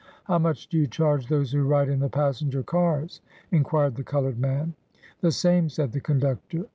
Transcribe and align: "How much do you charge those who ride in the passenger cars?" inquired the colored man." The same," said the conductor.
"How 0.23 0.39
much 0.39 0.65
do 0.65 0.79
you 0.79 0.87
charge 0.87 1.27
those 1.27 1.51
who 1.51 1.63
ride 1.63 1.87
in 1.87 1.99
the 1.99 2.09
passenger 2.09 2.63
cars?" 2.63 3.21
inquired 3.51 3.97
the 3.97 4.03
colored 4.03 4.39
man." 4.39 4.73
The 5.21 5.31
same," 5.31 5.69
said 5.69 5.91
the 5.91 6.01
conductor. 6.01 6.65